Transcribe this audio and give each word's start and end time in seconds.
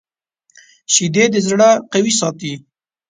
شیدې 0.93 1.25
د 1.33 1.35
زړه 1.47 1.69
قوي 1.91 2.13
ساتي 2.19 2.53